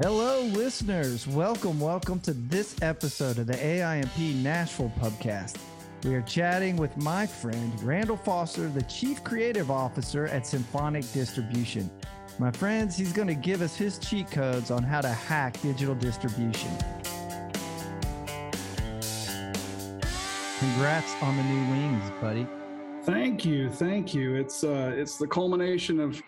[0.00, 1.28] Hello, listeners.
[1.28, 5.58] Welcome, welcome to this episode of the AIMP Nashville Pubcast.
[6.04, 11.90] We are chatting with my friend Randall Foster, the Chief Creative Officer at Symphonic Distribution.
[12.38, 15.94] My friends, he's going to give us his cheat codes on how to hack digital
[15.94, 16.70] distribution.
[20.58, 22.46] Congrats on the new wings, buddy.
[23.04, 24.36] Thank you, thank you.
[24.36, 26.22] It's uh, it's the culmination of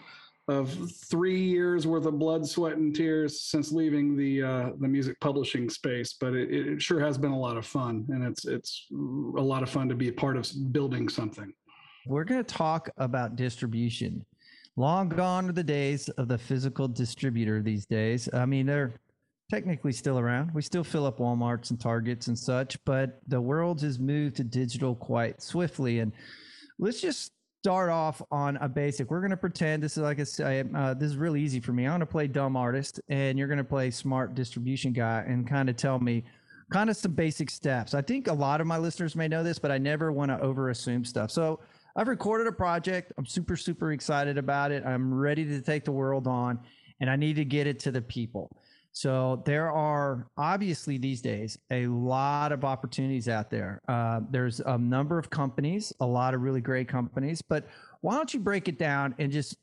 [0.49, 5.19] of three years worth of blood, sweat, and tears since leaving the uh, the music
[5.21, 6.15] publishing space.
[6.21, 9.63] But it, it sure has been a lot of fun, and it's it's a lot
[9.63, 11.53] of fun to be a part of building something.
[12.07, 14.25] We're going to talk about distribution.
[14.77, 18.29] Long gone are the days of the physical distributor these days.
[18.35, 19.01] I mean, they're
[19.51, 20.53] technically still around.
[20.53, 24.45] We still fill up Walmarts and Targets and such, but the world has moved to
[24.45, 26.01] digital quite swiftly.
[26.01, 26.13] And
[26.79, 27.33] let's just
[27.65, 29.11] start off on a basic.
[29.11, 31.73] We're going to pretend this is like I say, uh, this is really easy for
[31.73, 31.87] me.
[31.87, 35.49] I'm going to play dumb artist, and you're going to play smart distribution guy, and
[35.49, 36.25] kind of tell me
[36.71, 37.95] kind of some basic steps.
[37.95, 40.39] I think a lot of my listeners may know this, but I never want to
[40.41, 41.31] over assume stuff.
[41.31, 41.61] So
[41.97, 43.15] I've recorded a project.
[43.17, 44.85] I'm super super excited about it.
[44.85, 46.61] I'm ready to take the world on,
[47.01, 48.55] and I need to get it to the people.
[48.95, 53.81] So there are obviously these days a lot of opportunities out there.
[53.89, 57.67] Uh, there's a number of companies, a lot of really great companies, but
[58.03, 59.57] why don't you break it down and just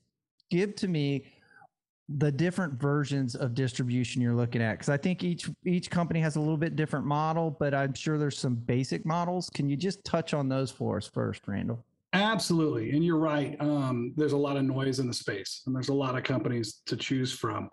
[0.50, 1.24] give to me
[2.18, 4.74] the different versions of distribution you're looking at?
[4.74, 8.18] Because i think each each company has a little bit different model but i'm sure
[8.18, 9.50] there's some basic models.
[9.54, 11.86] Can you just touch on those for us first randall
[12.32, 12.92] Absolutely.
[12.92, 13.58] And you're right.
[13.60, 16.82] Um, there's a lot of noise in the space and there's a lot of companies
[16.86, 17.70] to choose from.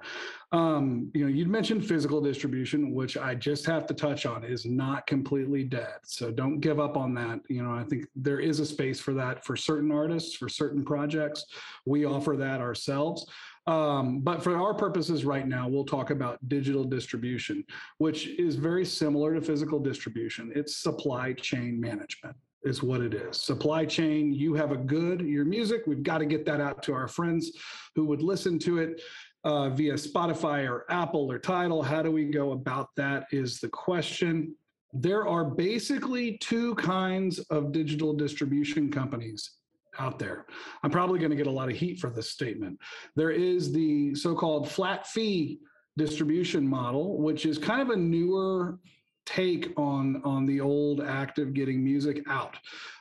[0.51, 4.67] Um, you know, you'd mentioned physical distribution, which I just have to touch on is
[4.67, 5.99] not completely dead.
[6.03, 7.39] So don't give up on that.
[7.49, 10.85] You know, I think there is a space for that for certain artists, for certain
[10.85, 11.45] projects.
[11.87, 13.31] We offer that ourselves.
[13.69, 17.63] Um, but for our purposes right now, we'll talk about digital distribution,
[17.99, 20.51] which is very similar to physical distribution.
[20.57, 23.41] It's supply chain management is what it is.
[23.41, 26.93] Supply chain, you have a good, your music, we've got to get that out to
[26.93, 27.53] our friends
[27.95, 29.01] who would listen to it
[29.45, 31.83] uh, via Spotify or Apple or Tidal.
[31.83, 33.27] How do we go about that?
[33.31, 34.55] Is the question.
[34.93, 39.59] There are basically two kinds of digital distribution companies
[39.99, 40.47] out there.
[40.83, 42.79] I'm probably going to get a lot of heat for this statement.
[43.17, 45.59] There is the so called flat fee
[45.97, 48.79] distribution model, which is kind of a newer
[49.29, 52.57] take on on the old act of getting music out.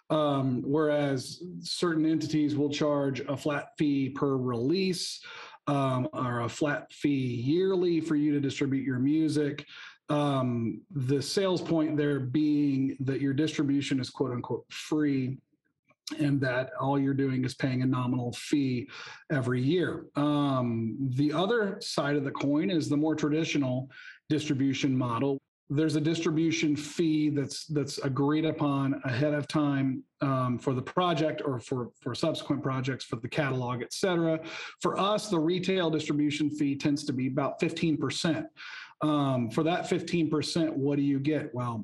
[0.09, 5.21] Um, whereas certain entities will charge a flat fee per release
[5.67, 9.65] um, or a flat fee yearly for you to distribute your music.
[10.09, 15.37] Um, the sales point there being that your distribution is quote unquote free
[16.19, 18.89] and that all you're doing is paying a nominal fee
[19.29, 20.05] every year.
[20.15, 23.89] Um, the other side of the coin is the more traditional
[24.29, 25.37] distribution model
[25.69, 31.41] there's a distribution fee that's that's agreed upon ahead of time um, for the project
[31.43, 34.39] or for for subsequent projects for the catalog et cetera.
[34.81, 38.45] For us the retail distribution fee tends to be about 15%
[39.01, 41.53] um, for that 15% what do you get?
[41.53, 41.83] Well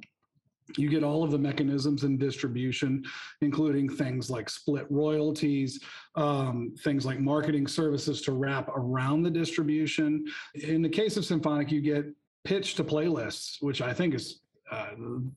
[0.78, 3.04] you get all of the mechanisms in distribution,
[3.42, 5.82] including things like split royalties,
[6.16, 10.26] um, things like marketing services to wrap around the distribution.
[10.56, 12.06] In the case of Symphonic, you get
[12.44, 14.96] pitch to playlists, which I think is uh,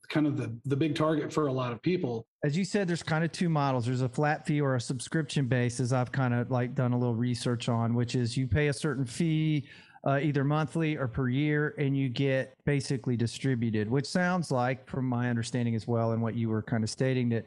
[0.09, 2.25] kind of the the big target for a lot of people.
[2.43, 3.85] As you said, there's kind of two models.
[3.85, 6.97] There's a flat fee or a subscription base, as I've kind of like done a
[6.97, 9.67] little research on, which is you pay a certain fee.
[10.05, 15.05] Uh, either monthly or per year, and you get basically distributed, which sounds like, from
[15.05, 17.45] my understanding as well, and what you were kind of stating, that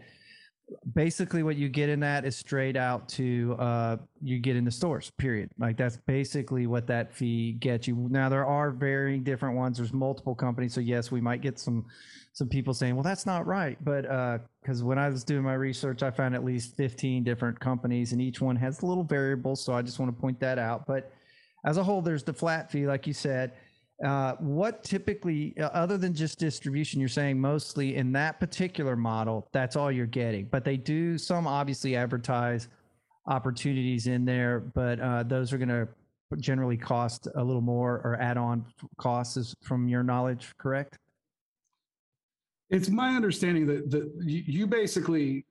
[0.94, 4.70] basically what you get in that is straight out to uh, you get in the
[4.70, 5.50] stores period.
[5.58, 8.08] Like that's basically what that fee gets you.
[8.10, 9.78] Now there are varying different ones.
[9.78, 10.75] There's multiple companies.
[10.75, 11.86] So yes we might get some
[12.32, 13.76] some people saying well that's not right.
[13.84, 14.03] But
[14.62, 18.12] because uh, when i was doing my research i found at least 15 different companies
[18.12, 19.62] and each one has little variables.
[19.64, 20.87] So i just want to point that out.
[20.87, 21.12] But
[21.64, 23.52] as a whole there's the flat fee like you said
[24.05, 29.47] uh, what typically, uh, other than just distribution, you're saying mostly in that particular model,
[29.52, 30.47] that's all you're getting.
[30.47, 32.69] But they do some obviously advertise
[33.26, 35.88] opportunities in there, but uh, those are going to
[36.38, 38.64] generally cost a little more or add on
[38.97, 40.99] costs from your knowledge, correct?
[42.70, 45.44] It's my understanding that, that you basically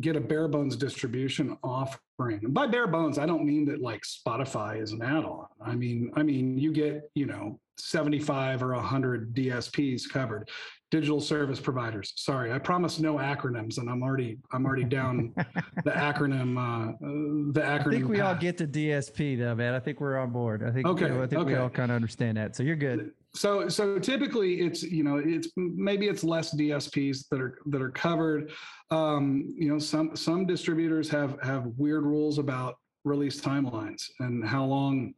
[0.00, 2.40] get a bare bones distribution offering.
[2.44, 5.46] And by bare bones, I don't mean that like Spotify is an add-on.
[5.64, 10.48] I mean, I mean you get you know 75 or 100 DSPs covered.
[10.90, 12.12] digital service providers.
[12.14, 15.32] Sorry, I promise no acronyms, and I'm already I'm already down
[15.84, 16.56] the acronym.
[16.56, 16.92] Uh,
[17.52, 17.88] the acronym.
[17.88, 19.74] I think we all get the DSP though, man.
[19.74, 20.62] I think we're on board.
[20.62, 22.54] I think Okay, I think we all kind of understand that.
[22.54, 23.10] So you're good.
[23.34, 27.90] So so typically it's you know it's maybe it's less dsps that are that are
[27.90, 28.52] covered.
[28.90, 34.64] Um you know some some distributors have have weird rules about release timelines and how
[34.64, 35.14] long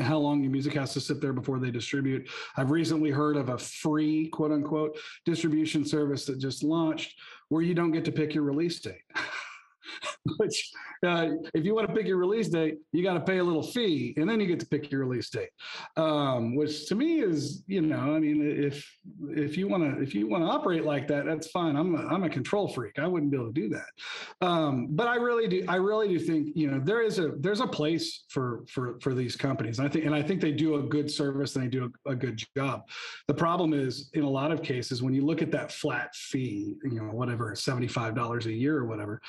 [0.00, 2.28] how long your music has to sit there before they distribute.
[2.56, 7.14] I've recently heard of a free quote unquote distribution service that just launched
[7.48, 9.02] where you don't get to pick your release date
[10.38, 10.70] which
[11.06, 13.62] uh, if you want to pick your release date you got to pay a little
[13.62, 15.50] fee and then you get to pick your release date
[15.96, 18.88] um, which to me is, you know, I mean, if
[19.30, 21.76] if you want to if you want to operate like that, that's fine.
[21.76, 22.98] I'm a, I'm a control freak.
[22.98, 24.46] I wouldn't be able to do that.
[24.46, 25.64] Um, but I really do.
[25.68, 29.14] I really do think, you know, there is a there's a place for for for
[29.14, 29.78] these companies.
[29.78, 32.10] And I think and I think they do a good service and they do a,
[32.10, 32.82] a good job.
[33.26, 36.74] The problem is, in a lot of cases, when you look at that flat fee,
[36.84, 39.20] you know, whatever, seventy five dollars a year or whatever,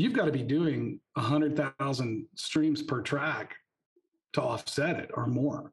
[0.00, 3.54] you've got to be doing a hundred thousand streams per track
[4.32, 5.72] to offset it or more.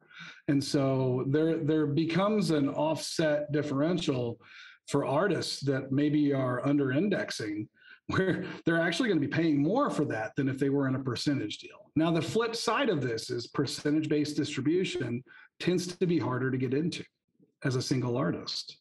[0.50, 4.42] And so there there becomes an offset differential
[4.88, 7.70] for artists that maybe are under indexing
[8.08, 10.96] where they're actually going to be paying more for that than if they were in
[10.96, 11.92] a percentage deal.
[11.96, 15.24] Now the flip side of this is percentage based distribution
[15.60, 17.04] tends to be harder to get into
[17.64, 18.78] as a single artist.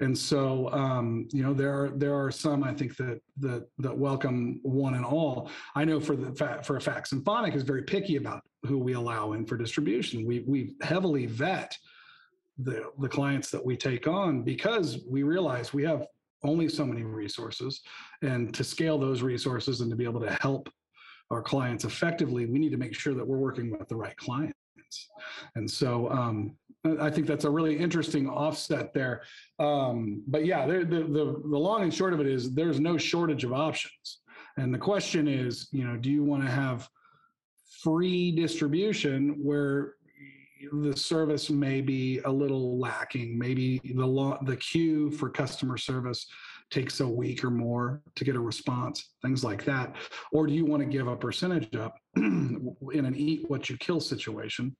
[0.00, 3.96] And so, um, you know, there are there are some I think that that that
[3.96, 5.50] welcome one and all.
[5.74, 8.94] I know for the fa- for a fact, Symphonic is very picky about who we
[8.94, 10.26] allow in for distribution.
[10.26, 11.76] We we heavily vet
[12.58, 16.06] the the clients that we take on because we realize we have
[16.42, 17.82] only so many resources,
[18.22, 20.70] and to scale those resources and to be able to help
[21.30, 24.54] our clients effectively, we need to make sure that we're working with the right clients.
[25.54, 26.56] And so um,
[27.00, 29.22] I think that's a really interesting offset there.
[29.58, 33.44] Um, but yeah, the, the, the long and short of it is there's no shortage
[33.44, 34.20] of options.
[34.56, 36.88] And the question is, you know, do you want to have
[37.82, 39.94] free distribution where
[40.72, 43.38] the service may be a little lacking?
[43.38, 46.26] Maybe the lo- the queue for customer service
[46.70, 49.96] takes a week or more to get a response, things like that.
[50.32, 54.00] Or do you want to give a percentage up in an eat what you kill
[54.00, 54.74] situation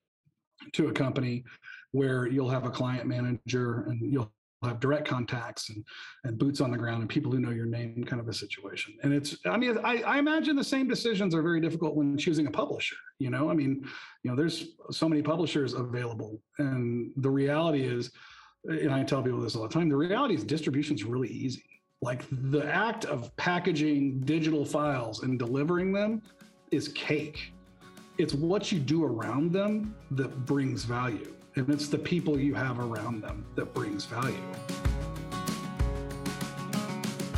[0.72, 1.44] to a company
[1.92, 4.32] where you'll have a client manager and you'll
[4.62, 5.84] have direct contacts and,
[6.24, 8.94] and boots on the ground and people who know your name kind of a situation.
[9.02, 12.46] And it's i mean I, I imagine the same decisions are very difficult when choosing
[12.46, 13.50] a publisher you know?
[13.50, 13.86] I mean
[14.22, 18.10] you know there's so many publishers available and the reality is
[18.64, 21.64] and i tell people this all the time the reality is distribution is really easy.
[22.02, 26.22] Like the act of packaging digital files and delivering them
[26.70, 27.52] is cake.
[28.16, 32.78] It's what you do around them that brings value and it's the people you have
[32.78, 34.36] around them that brings value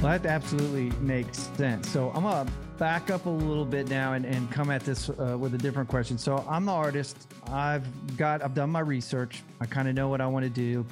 [0.02, 1.88] Well, that absolutely makes sense.
[1.88, 5.36] So I'm gonna back up a little bit now and, and come at this uh,
[5.38, 6.18] with a different question.
[6.18, 7.28] So I'm the artist.
[7.46, 7.86] I've
[8.16, 9.44] got I've done my research.
[9.60, 10.84] I kind of know what I want to do.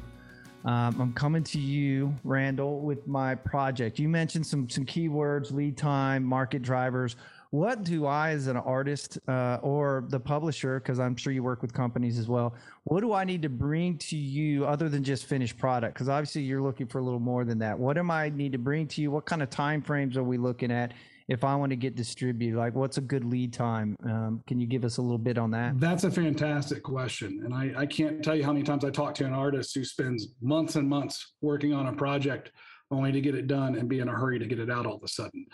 [0.65, 3.99] Um, I'm coming to you, Randall, with my project.
[3.99, 7.17] You mentioned some some keywords, lead time, market drivers.
[7.51, 11.63] What do I, as an artist uh, or the publisher, because I'm sure you work
[11.63, 12.55] with companies as well,
[12.85, 15.95] what do I need to bring to you other than just finished product?
[15.95, 17.77] Because obviously you're looking for a little more than that.
[17.77, 19.11] What am I need to bring to you?
[19.11, 20.95] What kind of time frames are we looking at
[21.27, 22.57] if I want to get distributed?
[22.57, 23.97] Like, what's a good lead time?
[24.05, 25.81] Um, can you give us a little bit on that?
[25.81, 27.43] That's a fantastic question.
[27.45, 29.85] And I, I can't tell you how many times I talk to an artist who
[29.85, 32.53] spends months and months working on a project
[32.91, 34.97] only to get it done and be in a hurry to get it out all
[34.97, 35.47] of a sudden.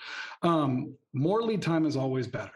[0.42, 2.52] Um, more lead time is always better.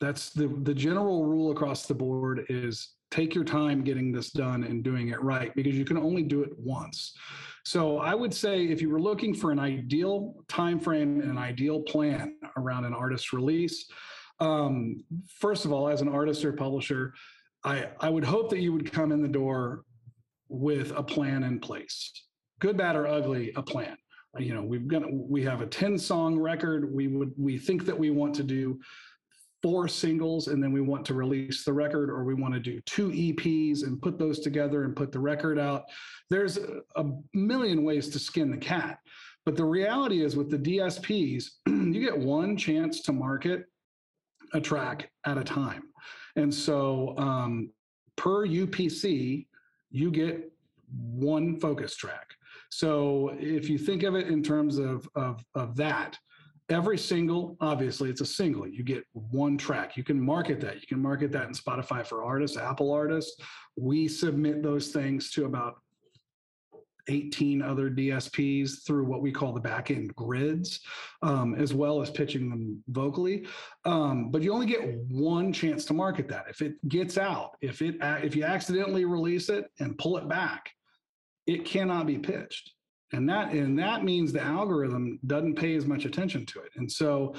[0.00, 4.64] That's the, the general rule across the board is take your time getting this done
[4.64, 7.14] and doing it right because you can only do it once.
[7.64, 11.38] So I would say if you were looking for an ideal time frame and an
[11.38, 13.88] ideal plan around an artist's release,
[14.40, 17.12] um, first of all, as an artist or publisher,
[17.64, 19.84] I, I would hope that you would come in the door
[20.48, 22.10] with a plan in place.
[22.58, 23.96] Good, bad, or ugly, a plan.
[24.38, 26.92] You know, we've got we have a 10 song record.
[26.92, 28.80] We would we think that we want to do
[29.62, 32.80] four singles and then we want to release the record or we want to do
[32.80, 35.84] two EPs and put those together and put the record out.
[36.30, 36.58] There's
[36.96, 38.98] a million ways to skin the cat.
[39.44, 43.66] But the reality is with the DSPs, you get one chance to market
[44.52, 45.84] a track at a time.
[46.36, 47.70] And so um,
[48.16, 49.46] per UPC,
[49.90, 50.52] you get
[50.90, 52.34] one focus track.
[52.72, 56.18] So if you think of it in terms of, of, of that,
[56.70, 59.94] every single, obviously it's a single, you get one track.
[59.94, 60.76] You can market that.
[60.76, 63.38] You can market that in Spotify for artists, Apple artists.
[63.76, 65.82] We submit those things to about
[67.08, 70.80] 18 other DSPs through what we call the back end grids,
[71.20, 73.46] um, as well as pitching them vocally.
[73.84, 76.46] Um, but you only get one chance to market that.
[76.48, 80.70] If it gets out, if it if you accidentally release it and pull it back,
[81.46, 82.72] it cannot be pitched.
[83.12, 86.70] And that and that means the algorithm doesn't pay as much attention to it.
[86.76, 87.34] And so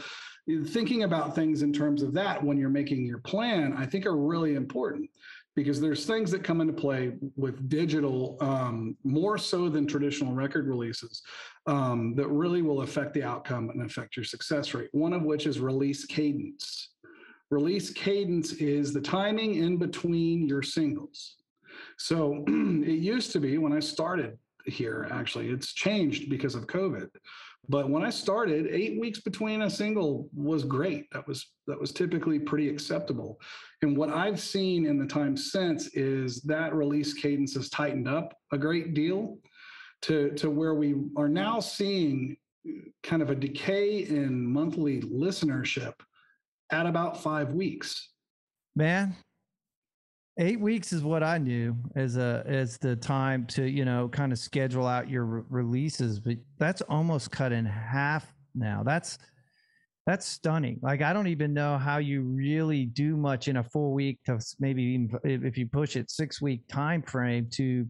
[0.68, 4.18] thinking about things in terms of that when you're making your plan, I think are
[4.18, 5.10] really important
[5.56, 10.68] because there's things that come into play with digital um, more so than traditional record
[10.68, 11.22] releases
[11.68, 14.90] um, that really will affect the outcome and affect your success rate.
[14.94, 16.90] One of which is release cadence.
[17.52, 21.36] Release cadence is the timing in between your singles.
[22.04, 27.08] So it used to be when I started here, actually, it's changed because of COVID.
[27.70, 31.10] But when I started, eight weeks between a single was great.
[31.14, 33.40] That was that was typically pretty acceptable.
[33.84, 38.38] And what I've seen in the time since is that release cadence has tightened up
[38.52, 39.38] a great deal
[40.02, 42.36] to, to where we are now seeing
[43.02, 45.94] kind of a decay in monthly listenership
[46.70, 48.10] at about five weeks.
[48.76, 49.16] Man,
[50.38, 54.32] eight weeks is what I knew as a as the time to you know kind
[54.32, 58.84] of schedule out your re- releases, but that's almost cut in half now.
[58.84, 59.18] That's
[60.06, 60.80] that's stunning.
[60.82, 64.40] Like I don't even know how you really do much in a full week to
[64.60, 67.88] maybe even if you push it six week time frame to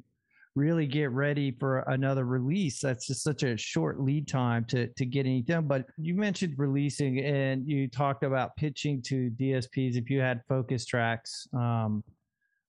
[0.56, 2.80] really get ready for another release.
[2.80, 5.68] That's just such a short lead time to to get anything.
[5.68, 10.86] But you mentioned releasing and you talked about pitching to DSPs if you had focus
[10.86, 11.48] tracks.
[11.54, 12.04] Um,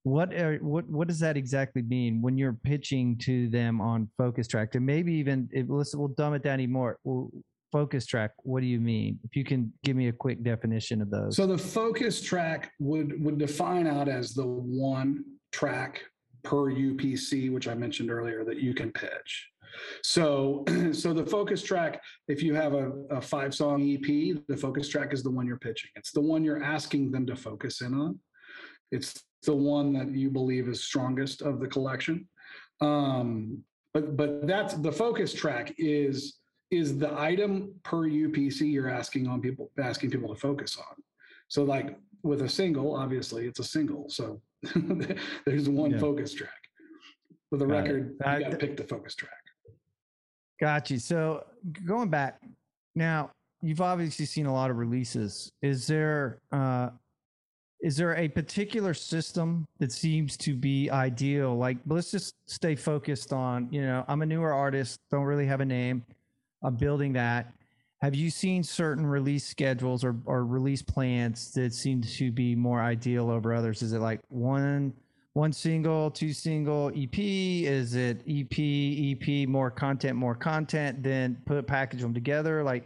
[0.05, 4.47] what are, what what does that exactly mean when you're pitching to them on focus
[4.47, 4.75] track?
[4.75, 6.99] And maybe even if, we'll dumb it down even more.
[7.73, 9.19] Focus track what do you mean?
[9.25, 11.37] If you can give me a quick definition of those.
[11.37, 16.03] So the focus track would would define out as the one track
[16.43, 19.49] per upc which i mentioned earlier that you can pitch.
[20.03, 24.87] So so the focus track if you have a, a five song ep the focus
[24.87, 25.91] track is the one you're pitching.
[25.97, 28.21] It's the one you're asking them to focus in on
[28.91, 32.27] it's the one that you believe is strongest of the collection
[32.81, 33.63] um
[33.93, 36.39] but but that's the focus track is
[36.71, 41.03] is the item per UPC you're asking on people asking people to focus on.
[41.49, 44.09] So like with a single, obviously it's a single.
[44.09, 44.41] So
[45.47, 45.99] there's one yeah.
[45.99, 46.51] focus track.
[47.51, 48.39] With a got record, it.
[48.39, 49.33] you got to pick the focus track.
[50.61, 50.99] Got you.
[50.99, 51.45] So
[51.87, 52.41] going back
[52.97, 53.31] now,
[53.63, 55.53] you've obviously seen a lot of releases.
[55.63, 56.91] Is there uh,
[57.85, 61.55] is there a particular system that seems to be ideal?
[61.55, 63.69] Like, let's just stay focused on.
[63.71, 66.03] You know, I'm a newer artist, don't really have a name
[66.63, 67.53] of building that.
[68.01, 72.81] Have you seen certain release schedules or, or release plans that seem to be more
[72.81, 73.83] ideal over others?
[73.83, 74.95] Is it like one
[75.35, 77.19] one single, two single EP?
[77.19, 82.63] Is it EP, EP, more content, more content, then put package them together?
[82.63, 82.85] Like,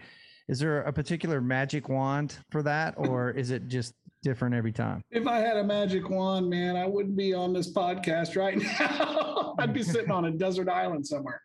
[0.48, 5.02] is there a particular magic wand for that, or is it just different every time?
[5.10, 9.54] If I had a magic wand, man, I wouldn't be on this podcast right now.
[9.58, 11.42] I'd be sitting on a desert island somewhere.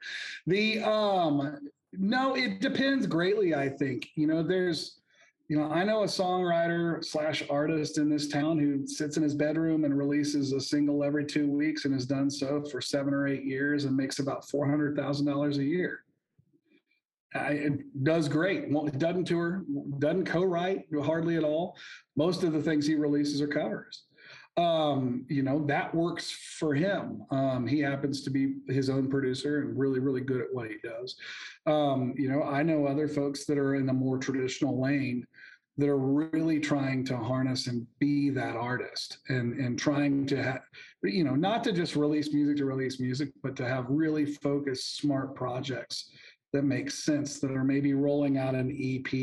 [0.48, 3.54] The um no, it depends greatly.
[3.54, 5.00] I think you know there's
[5.50, 9.36] you know i know a songwriter slash artist in this town who sits in his
[9.36, 13.28] bedroom and releases a single every two weeks and has done so for seven or
[13.28, 16.03] eight years and makes about $400000 a year
[17.36, 19.64] it does great doesn't tour
[20.00, 21.76] doesn't co-write hardly at all
[22.16, 24.04] most of the things he releases are covers
[24.56, 27.26] um, you know, that works for him.
[27.32, 30.78] Um, he happens to be his own producer and really, really good at what he
[30.84, 31.16] does.
[31.66, 35.26] Um, you know, I know other folks that are in a more traditional lane
[35.78, 40.62] that are really trying to harness and be that artist and and trying to have
[41.02, 44.98] you know not to just release music to release music but to have really focused
[44.98, 46.12] smart projects
[46.54, 49.14] that make sense that are maybe rolling out an ep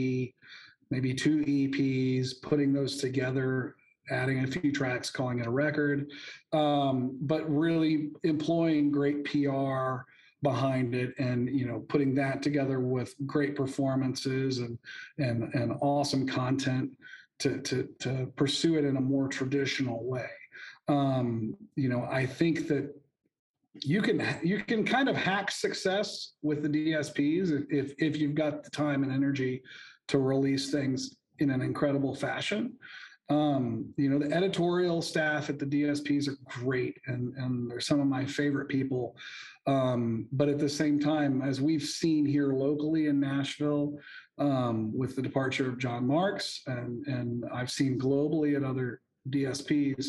[0.90, 3.76] maybe two eps putting those together
[4.10, 6.10] adding a few tracks, calling it a record,
[6.52, 10.02] um, but really employing great PR
[10.42, 14.78] behind it and you know putting that together with great performances and
[15.18, 16.90] and and awesome content
[17.38, 20.30] to to to pursue it in a more traditional way.
[20.88, 22.90] Um you know i think that
[23.75, 28.65] you can you can kind of hack success with the dsps if if you've got
[28.65, 29.62] the time and energy
[30.09, 32.77] to release things in an incredible fashion
[33.31, 38.00] um, you know, the editorial staff at the DSPs are great and, and they're some
[38.00, 39.17] of my favorite people.
[39.69, 43.97] Um, but at the same time, as we've seen here locally in Nashville,
[44.39, 50.07] um, with the departure of John Marks, and, and I've seen globally at other DSPs,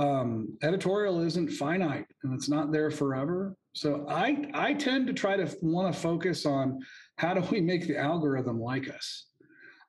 [0.00, 3.54] um, editorial isn't finite and it's not there forever.
[3.74, 6.80] So I I tend to try to want to focus on
[7.16, 9.26] how do we make the algorithm like us.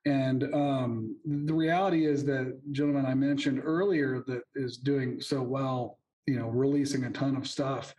[0.06, 6.00] And um, the reality is that gentleman I mentioned earlier that is doing so well,
[6.28, 7.96] you know, releasing a ton of stuff,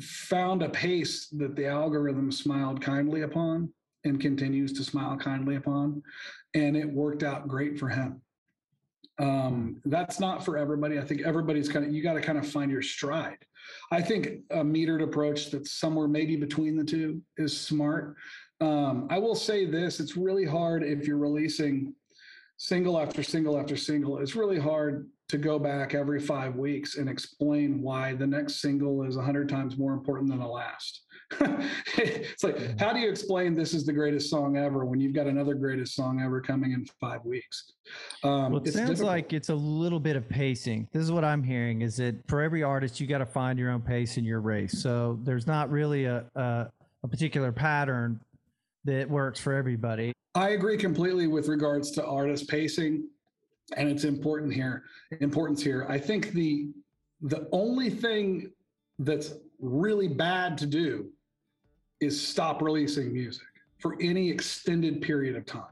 [0.00, 3.72] found a pace that the algorithm smiled kindly upon
[4.04, 6.02] and continues to smile kindly upon,
[6.54, 8.20] and it worked out great for him.
[9.20, 10.98] Um, that's not for everybody.
[10.98, 13.38] I think everybody's kind of you got to kind of find your stride.
[13.92, 18.16] I think a metered approach that's somewhere maybe between the two is smart.
[18.62, 21.94] Um, I will say this: it's really hard if you're releasing
[22.56, 24.18] single after single after single.
[24.18, 29.02] It's really hard to go back every five weeks and explain why the next single
[29.02, 31.02] is a hundred times more important than the last.
[31.96, 35.26] it's like, how do you explain this is the greatest song ever when you've got
[35.26, 37.72] another greatest song ever coming in five weeks?
[38.24, 39.06] Um, well, it sounds difficult.
[39.06, 40.88] like it's a little bit of pacing.
[40.92, 43.70] This is what I'm hearing: is that for every artist, you got to find your
[43.70, 44.82] own pace in your race.
[44.82, 46.66] So there's not really a, a,
[47.04, 48.20] a particular pattern
[48.84, 50.12] that works for everybody.
[50.34, 53.08] I agree completely with regards to artist pacing,
[53.76, 54.84] and it's important here.
[55.20, 55.86] Importance here.
[55.88, 56.70] I think the
[57.22, 58.50] the only thing
[58.98, 61.10] that's really bad to do
[62.00, 63.46] is stop releasing music
[63.78, 65.64] for any extended period of time.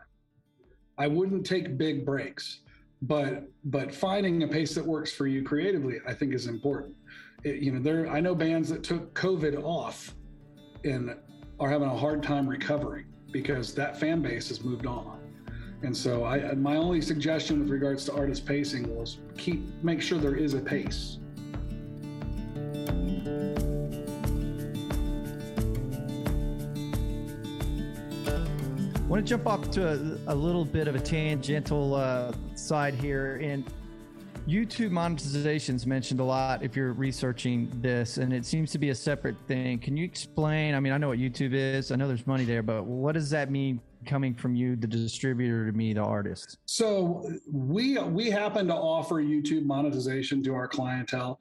[0.98, 2.60] I wouldn't take big breaks,
[3.02, 6.96] but but finding a pace that works for you creatively, I think, is important.
[7.44, 10.14] It, you know, there I know bands that took COVID off
[10.84, 11.14] and
[11.60, 15.20] are having a hard time recovering because that fan base has moved on.
[15.82, 20.18] And so I my only suggestion with regards to artist pacing was keep make sure
[20.18, 21.18] there is a pace.
[29.08, 32.92] I want to jump off to a, a little bit of a tangential uh, side
[32.92, 33.36] here.
[33.42, 33.64] And
[34.46, 38.94] YouTube monetization's mentioned a lot if you're researching this, and it seems to be a
[38.94, 39.78] separate thing.
[39.78, 40.74] Can you explain?
[40.74, 43.30] I mean, I know what YouTube is, I know there's money there, but what does
[43.30, 46.58] that mean coming from you, the distributor, to me, the artist?
[46.66, 51.40] So we we happen to offer YouTube monetization to our clientele.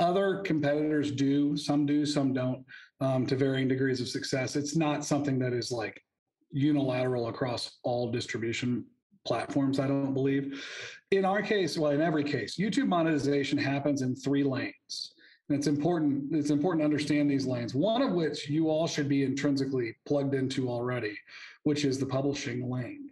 [0.00, 2.64] Other competitors do, some do, some don't,
[3.00, 4.56] um, to varying degrees of success.
[4.56, 6.02] It's not something that is like
[6.50, 8.84] unilateral across all distribution
[9.26, 10.64] platforms, I don't believe.
[11.10, 15.12] In our case, well, in every case, YouTube monetization happens in three lanes.
[15.48, 19.08] And it's important, it's important to understand these lanes, one of which you all should
[19.08, 21.16] be intrinsically plugged into already,
[21.62, 23.10] which is the publishing lane.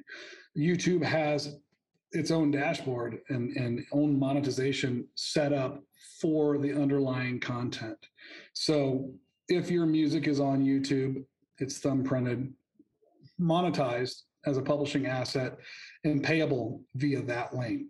[0.57, 1.57] YouTube has
[2.12, 5.83] its own dashboard and, and own monetization set up
[6.20, 7.99] for the underlying content.
[8.53, 9.11] So
[9.49, 11.25] if your music is on YouTube,
[11.59, 12.53] it's thumbprinted,
[13.40, 15.59] monetized as a publishing asset
[16.05, 17.88] and payable via that lane.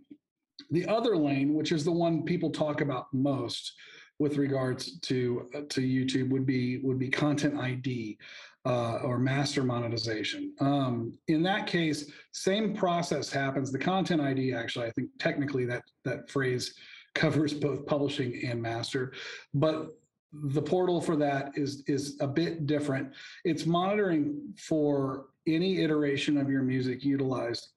[0.71, 3.75] The other lane, which is the one people talk about most
[4.19, 8.19] with regards to uh, to YouTube, would be would be content ID
[8.65, 10.53] uh, or master monetization.
[10.61, 13.71] Um, in that case, same process happens.
[13.71, 16.75] The content ID, actually, I think technically that that phrase
[17.15, 19.13] covers both publishing and master,
[19.55, 19.89] but
[20.33, 23.13] the portal for that is is a bit different.
[23.45, 27.69] It's monitoring for any iteration of your music utilized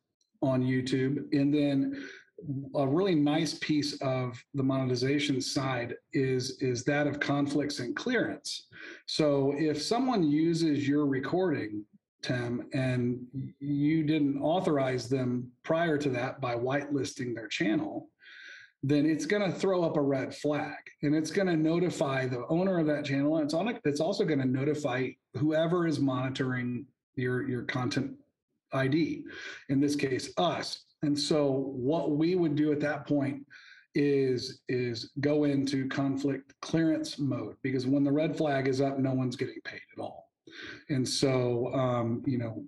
[0.42, 1.26] on YouTube.
[1.34, 2.02] And then
[2.76, 8.68] a really nice piece of the monetization side is is that of conflicts and clearance.
[9.06, 11.86] So if someone uses your recording,
[12.22, 13.20] Tim, and
[13.60, 18.10] you didn't authorize them prior to that by whitelisting their channel,
[18.84, 22.46] then it's going to throw up a red flag and it's going to notify the
[22.48, 23.38] owner of that channel.
[23.38, 26.86] And it's on it's also going to notify whoever is monitoring
[27.20, 28.14] your your content
[28.74, 29.24] ID,
[29.70, 30.86] in this case us.
[31.02, 33.46] And so what we would do at that point
[33.96, 39.14] is is go into conflict clearance mode because when the red flag is up, no
[39.14, 40.30] one's getting paid at all.
[40.90, 42.64] And so um, you know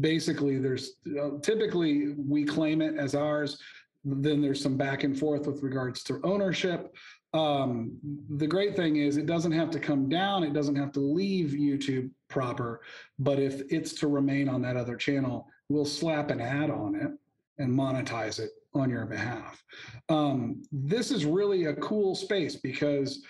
[0.00, 3.58] basically there's uh, typically we claim it as ours
[4.04, 6.94] then there's some back and forth with regards to ownership
[7.32, 7.96] um,
[8.36, 11.50] the great thing is it doesn't have to come down it doesn't have to leave
[11.50, 12.80] youtube proper
[13.18, 17.10] but if it's to remain on that other channel we'll slap an ad on it
[17.62, 19.62] and monetize it on your behalf.
[20.08, 23.22] Um, this is really a cool space because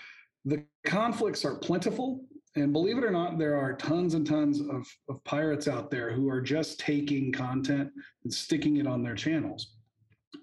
[0.44, 2.24] the conflicts are plentiful
[2.56, 6.12] and believe it or not there are tons and tons of, of pirates out there
[6.12, 7.90] who are just taking content
[8.24, 9.74] and sticking it on their channels.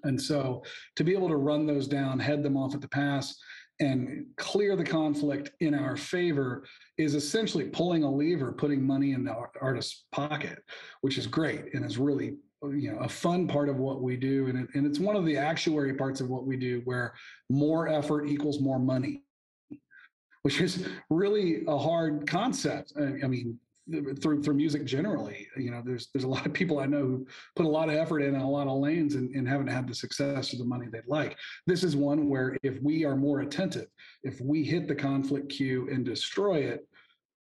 [0.04, 0.62] And so
[0.96, 3.36] to be able to run those down, head them off at the pass,
[3.80, 6.64] and clear the conflict in our favor
[6.96, 10.58] is essentially pulling a lever, putting money in the artist's pocket,
[11.00, 14.48] which is great and is really you know a fun part of what we do.
[14.48, 17.14] And, it, and it's one of the actuary parts of what we do where
[17.48, 19.22] more effort equals more money
[20.42, 22.94] which is really a hard concept.
[22.98, 23.58] I, I mean
[24.20, 27.26] through through music generally you know there's there's a lot of people i know who
[27.56, 29.94] put a lot of effort in a lot of lanes and, and haven't had the
[29.94, 33.86] success or the money they'd like this is one where if we are more attentive
[34.22, 36.86] if we hit the conflict queue and destroy it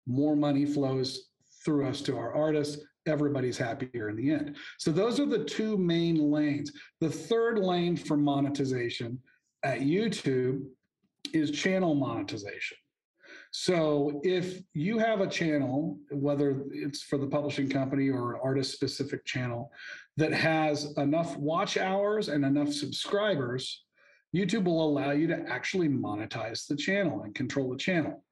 [0.06, 1.28] more money flows
[1.64, 4.56] through us to our artists everybody's happier in the end.
[4.78, 6.72] So those are the two main lanes.
[7.00, 9.18] The third lane for monetization
[9.62, 10.64] at YouTube
[11.32, 12.76] is channel monetization.
[13.52, 18.72] So if you have a channel, whether it's for the publishing company or an artist
[18.72, 19.72] specific channel
[20.16, 23.84] that has enough watch hours and enough subscribers,
[24.34, 28.22] YouTube will allow you to actually monetize the channel and control the channel.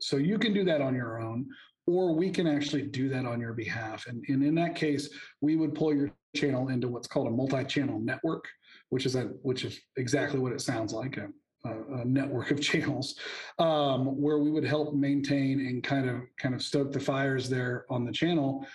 [0.00, 1.46] So you can do that on your own,
[1.88, 4.06] or we can actually do that on your behalf.
[4.06, 5.08] And, and in that case,
[5.40, 8.46] we would pull your channel into what's called a multi-channel network,
[8.90, 11.28] which is a which is exactly what it sounds like a,
[11.68, 13.16] a, a network of channels,
[13.58, 17.84] um, where we would help maintain and kind of kind of stoke the fires there
[17.90, 18.66] on the channel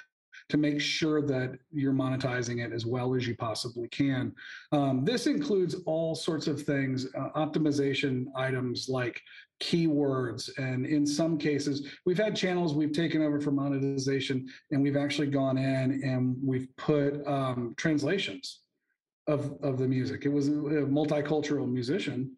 [0.49, 4.34] to make sure that you're monetizing it as well as you possibly can.
[4.71, 9.21] Um, this includes all sorts of things, uh, optimization items like
[9.62, 10.49] keywords.
[10.58, 15.27] And in some cases, we've had channels we've taken over for monetization and we've actually
[15.27, 18.60] gone in and we've put um, translations
[19.27, 20.25] of, of the music.
[20.25, 22.36] It was a multicultural musician.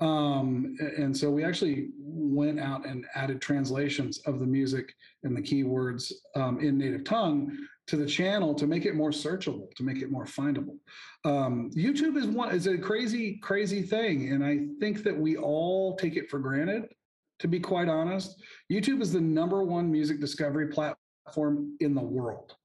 [0.00, 5.40] Um, and so we actually went out and added translations of the music and the
[5.40, 10.02] keywords um, in native tongue to the channel to make it more searchable, to make
[10.02, 10.78] it more findable.
[11.24, 15.96] Um, YouTube is one is a crazy, crazy thing, and I think that we all
[15.96, 16.84] take it for granted.
[17.40, 18.40] To be quite honest,
[18.72, 22.56] YouTube is the number one music discovery platform in the world,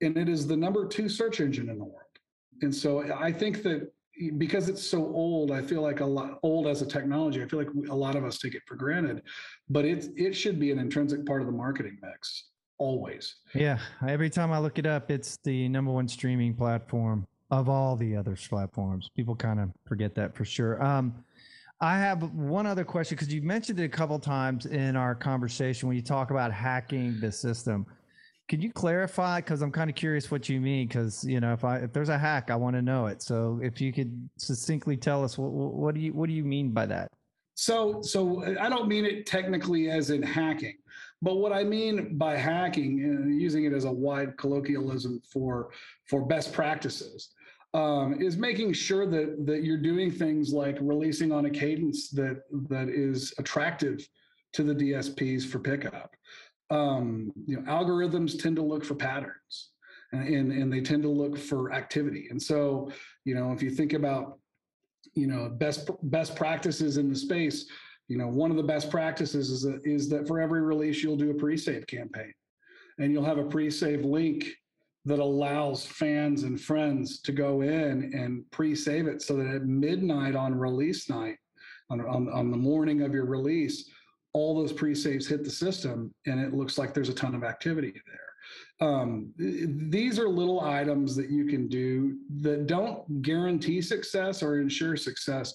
[0.00, 2.06] and it is the number two search engine in the world.
[2.62, 3.90] And so I think that
[4.36, 7.42] because it's so old, I feel like a lot old as a technology.
[7.42, 9.22] I feel like a lot of us take it for granted,
[9.68, 13.36] but it it should be an intrinsic part of the marketing mix always.
[13.54, 13.78] Yeah.
[14.06, 18.16] Every time I look it up, it's the number one streaming platform of all the
[18.16, 19.10] other platforms.
[19.14, 20.82] People kind of forget that for sure.
[20.82, 21.14] Um,
[21.80, 25.88] I have one other question because you mentioned it a couple times in our conversation
[25.88, 27.86] when you talk about hacking the system.
[28.52, 29.40] Could you clarify?
[29.40, 30.86] Because I'm kind of curious what you mean.
[30.86, 33.22] Because you know, if I if there's a hack, I want to know it.
[33.22, 36.70] So if you could succinctly tell us what what do you what do you mean
[36.70, 37.08] by that?
[37.54, 40.76] So so I don't mean it technically as in hacking.
[41.22, 45.70] But what I mean by hacking, and uh, using it as a wide colloquialism for
[46.04, 47.30] for best practices,
[47.72, 52.42] um, is making sure that that you're doing things like releasing on a cadence that
[52.68, 54.06] that is attractive
[54.52, 56.14] to the DSPs for pickup.
[56.72, 59.70] Um, you know, algorithms tend to look for patterns,
[60.12, 62.28] and, and they tend to look for activity.
[62.30, 62.90] And so,
[63.24, 64.38] you know, if you think about
[65.14, 67.66] you know best best practices in the space
[68.12, 71.16] you know, one of the best practices is that, is that for every release, you'll
[71.16, 72.34] do a pre-save campaign
[72.98, 74.44] and you'll have a pre-save link
[75.06, 80.36] that allows fans and friends to go in and pre-save it so that at midnight
[80.36, 81.36] on release night,
[81.88, 83.88] on, on, on the morning of your release,
[84.34, 87.92] all those pre-saves hit the system and it looks like there's a ton of activity
[88.06, 88.88] there.
[88.88, 94.96] Um, these are little items that you can do that don't guarantee success or ensure
[94.96, 95.54] success,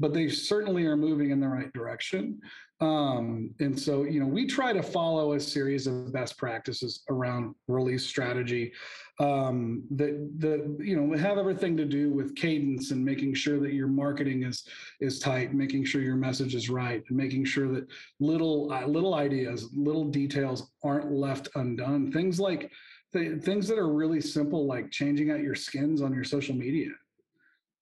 [0.00, 2.40] but they certainly are moving in the right direction.
[2.80, 7.54] Um, and so, you know, we try to follow a series of best practices around
[7.68, 8.72] release strategy
[9.20, 13.86] um, that you know have everything to do with cadence and making sure that your
[13.86, 14.66] marketing is
[15.00, 17.86] is tight, making sure your message is right, and making sure that
[18.18, 22.10] little uh, little ideas, little details aren't left undone.
[22.10, 22.72] Things like
[23.12, 26.90] th- things that are really simple, like changing out your skins on your social media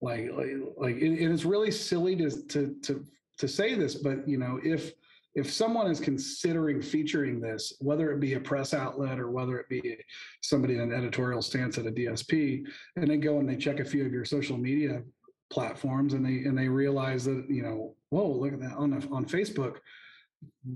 [0.03, 3.05] like like, like and it's really silly to to to
[3.39, 4.93] to say this but you know if
[5.35, 9.69] if someone is considering featuring this whether it be a press outlet or whether it
[9.69, 9.97] be
[10.43, 12.65] somebody in an editorial stance at a dsp
[12.97, 15.03] and they go and they check a few of your social media
[15.51, 19.25] platforms and they and they realize that you know whoa look at that on on
[19.25, 19.77] facebook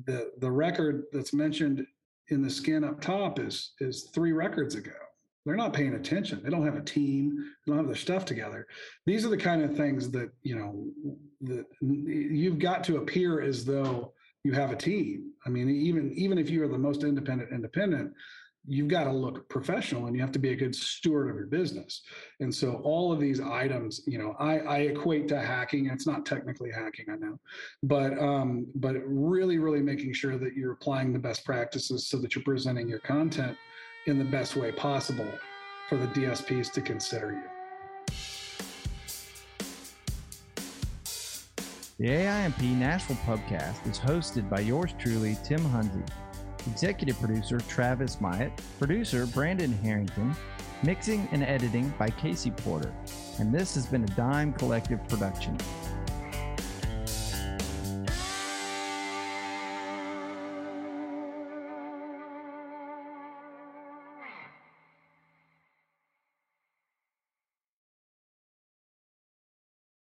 [0.04, 1.84] the the record that's mentioned
[2.28, 4.92] in the skin up top is is three records ago
[5.46, 6.42] they're not paying attention.
[6.42, 7.38] They don't have a team.
[7.64, 8.66] They don't have their stuff together.
[9.06, 10.86] These are the kind of things that you know
[11.42, 15.30] that you've got to appear as though you have a team.
[15.46, 18.12] I mean, even even if you are the most independent independent,
[18.66, 21.46] you've got to look professional and you have to be a good steward of your
[21.46, 22.02] business.
[22.40, 25.86] And so all of these items, you know, I, I equate to hacking.
[25.86, 27.38] It's not technically hacking, I know,
[27.84, 32.34] but um, but really, really making sure that you're applying the best practices so that
[32.34, 33.56] you're presenting your content
[34.06, 35.28] in the best way possible
[35.88, 37.42] for the DSPs to consider you.
[41.98, 46.06] The AIMP Nashville Pubcast is hosted by yours truly, Tim Hunze,
[46.66, 50.36] executive producer Travis Myatt, producer Brandon Harrington,
[50.82, 52.92] mixing and editing by Casey Porter,
[53.40, 55.56] and this has been a Dime Collective production.